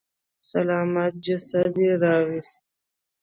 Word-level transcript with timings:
سلامت 0.49 1.11
جسد 1.25 1.73
يې 1.83 1.91
راويست. 2.01 2.61